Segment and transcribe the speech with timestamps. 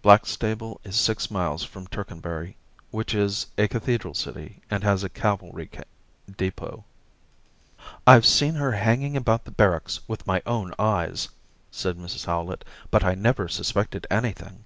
[0.00, 2.56] Blackstable is six miles from Tercanbury,
[2.90, 5.68] which is a cathedral city and has a cavalry
[6.30, 6.82] d6p6t.
[7.48, 11.28] * I've seen her hanging about the barracks with my own eyes,*
[11.70, 14.64] said Mrs Howlett,' but I never suspected anything.'